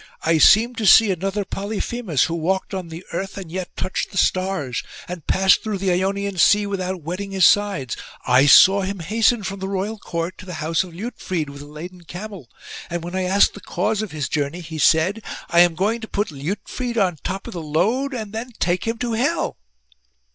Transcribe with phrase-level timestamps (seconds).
[0.23, 4.17] I seemed to see another Polyphemus, who walked on the earth and yet touched the
[4.17, 7.95] stars, and passed through the Ionian Sea without wetting his sides.
[8.25, 11.67] I saw him hasten from the royal court to the house of Liutfrid with a
[11.67, 12.49] laden camel.
[12.89, 16.07] And when I asked the cause of his journey, he said:* I am going to
[16.07, 19.59] put Liutfrid on the top of the load, and then take him to hell.'